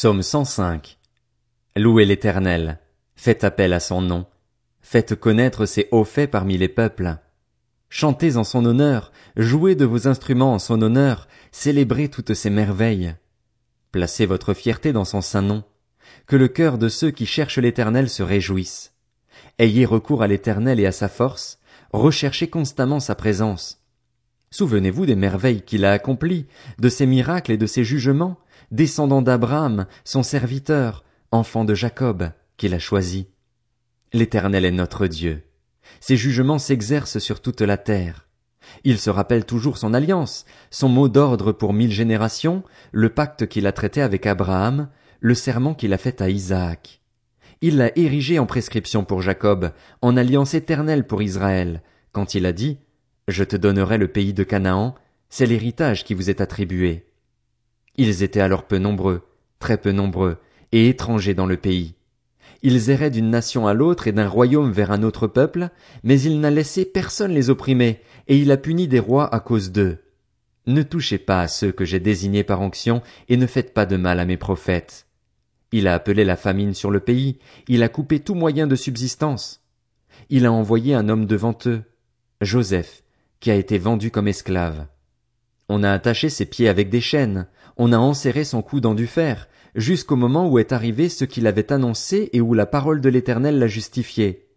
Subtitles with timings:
[0.00, 0.96] Psaume 105.
[1.76, 2.78] Louez l'Éternel.
[3.16, 4.24] Faites appel à son nom.
[4.80, 7.18] Faites connaître ses hauts faits parmi les peuples.
[7.90, 13.14] Chantez en son honneur, jouez de vos instruments en son honneur, célébrez toutes ses merveilles.
[13.92, 15.64] Placez votre fierté dans son saint nom.
[16.26, 18.94] Que le cœur de ceux qui cherchent l'Éternel se réjouisse.
[19.58, 21.58] Ayez recours à l'Éternel et à sa force,
[21.92, 23.84] recherchez constamment sa présence.
[24.50, 26.46] Souvenez-vous des merveilles qu'il a accomplies,
[26.78, 28.38] de ses miracles et de ses jugements,
[28.70, 33.28] descendant d'Abraham, son serviteur, enfant de Jacob, qu'il a choisi.
[34.12, 35.44] L'Éternel est notre Dieu.
[36.00, 38.28] Ses jugements s'exercent sur toute la terre.
[38.84, 43.66] Il se rappelle toujours son alliance, son mot d'ordre pour mille générations, le pacte qu'il
[43.66, 44.88] a traité avec Abraham,
[45.20, 47.00] le serment qu'il a fait à Isaac.
[47.60, 52.52] Il l'a érigé en prescription pour Jacob, en alliance éternelle pour Israël, quand il a
[52.52, 52.78] dit,
[53.28, 54.94] Je te donnerai le pays de Canaan,
[55.28, 57.09] c'est l'héritage qui vous est attribué.
[58.00, 59.20] Ils étaient alors peu nombreux,
[59.58, 60.38] très peu nombreux,
[60.72, 61.96] et étrangers dans le pays.
[62.62, 65.68] Ils erraient d'une nation à l'autre et d'un royaume vers un autre peuple,
[66.02, 69.70] mais il n'a laissé personne les opprimer, et il a puni des rois à cause
[69.70, 69.98] d'eux.
[70.66, 73.98] Ne touchez pas à ceux que j'ai désignés par onction, et ne faites pas de
[73.98, 75.06] mal à mes prophètes.
[75.70, 77.38] Il a appelé la famine sur le pays,
[77.68, 79.62] il a coupé tout moyen de subsistance.
[80.30, 81.82] Il a envoyé un homme devant eux,
[82.40, 83.02] Joseph,
[83.40, 84.86] qui a été vendu comme esclave.
[85.68, 89.06] On a attaché ses pieds avec des chaînes, on a enserré son cou dans du
[89.06, 93.08] fer, jusqu'au moment où est arrivé ce qu'il avait annoncé et où la parole de
[93.08, 94.48] l'Éternel l'a justifié.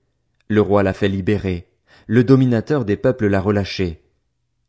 [0.47, 1.67] Le roi l'a fait libérer,
[2.07, 4.01] le dominateur des peuples l'a relâché.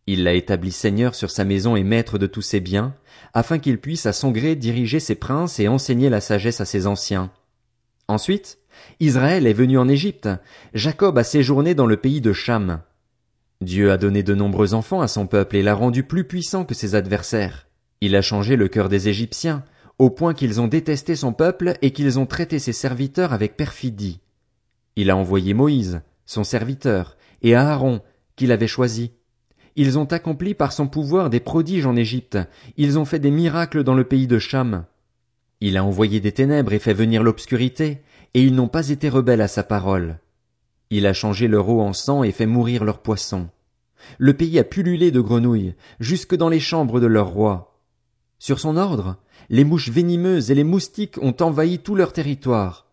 [0.06, 2.94] Il l'a établi seigneur sur sa maison et maître de tous ses biens,
[3.32, 6.86] afin qu'il puisse à son gré diriger ses princes et enseigner la sagesse à ses
[6.86, 7.30] anciens.
[8.06, 8.58] Ensuite,
[9.00, 10.28] Israël est venu en Égypte,
[10.74, 12.82] Jacob a séjourné dans le pays de Cham.
[13.60, 16.74] Dieu a donné de nombreux enfants à son peuple et l'a rendu plus puissant que
[16.74, 17.66] ses adversaires.
[18.00, 19.64] Il a changé le cœur des Égyptiens,
[19.98, 24.20] au point qu'ils ont détesté son peuple et qu'ils ont traité ses serviteurs avec perfidie.
[24.96, 28.00] Il a envoyé Moïse, son serviteur, et Aaron,
[28.36, 29.12] qu'il avait choisi.
[29.76, 32.38] Ils ont accompli par son pouvoir des prodiges en Égypte,
[32.76, 34.84] ils ont fait des miracles dans le pays de Cham.
[35.60, 38.02] Il a envoyé des ténèbres et fait venir l'obscurité,
[38.34, 40.18] et ils n'ont pas été rebelles à sa parole.
[40.90, 43.48] Il a changé leur eau en sang et fait mourir leurs poissons.
[44.18, 47.73] Le pays a pullulé de grenouilles, jusque dans les chambres de leur roi.
[48.38, 49.16] Sur son ordre,
[49.48, 52.86] les mouches venimeuses et les moustiques ont envahi tout leur territoire.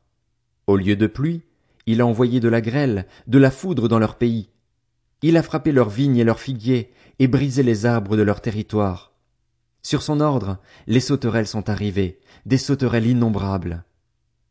[0.67, 1.41] Au lieu de pluie,
[1.85, 4.49] il a envoyé de la grêle, de la foudre dans leur pays.
[5.21, 9.13] Il a frappé leurs vignes et leurs figuiers, et brisé les arbres de leur territoire.
[9.83, 10.57] Sur son ordre,
[10.87, 13.83] les sauterelles sont arrivées, des sauterelles innombrables.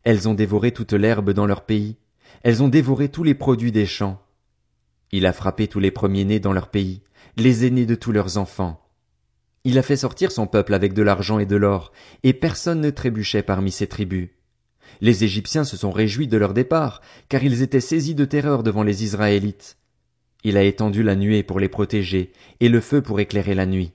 [0.03, 1.97] Elles ont dévoré toute l'herbe dans leur pays,
[2.43, 4.21] elles ont dévoré tous les produits des champs.
[5.13, 7.03] Il a frappé tous les premiers-nés dans leur pays,
[7.37, 8.80] les aînés de tous leurs enfants.
[9.65, 12.91] Il a fait sortir son peuple avec de l'argent et de l'or, et personne ne
[12.91, 14.31] trébuchait parmi ses tribus.
[15.01, 18.83] Les Égyptiens se sont réjouis de leur départ, car ils étaient saisis de terreur devant
[18.83, 19.77] les Israélites.
[20.45, 23.93] Il a étendu la nuée pour les protéger, et le feu pour éclairer la nuit.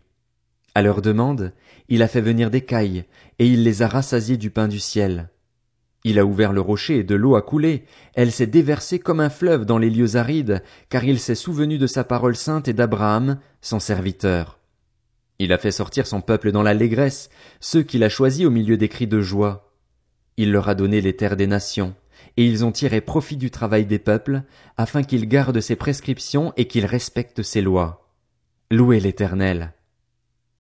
[0.75, 1.53] À leur demande,
[1.89, 3.05] il a fait venir des cailles,
[3.39, 5.29] et il les a rassasiés du pain du ciel.
[6.03, 9.31] Il a ouvert le rocher et de l'eau a coulé, elle s'est déversée comme un
[9.31, 13.39] fleuve dans les lieux arides, car il s'est souvenu de sa parole sainte et d'Abraham,
[13.61, 14.59] son serviteur.
[15.39, 17.29] Il a fait sortir son peuple dans l'allégresse,
[17.59, 19.73] ceux qu'il a choisis au milieu des cris de joie.
[20.37, 21.93] Il leur a donné les terres des nations,
[22.37, 24.43] et ils ont tiré profit du travail des peuples,
[24.77, 28.09] afin qu'ils gardent ses prescriptions et qu'ils respectent ses lois.
[28.71, 29.74] Louez l'Éternel.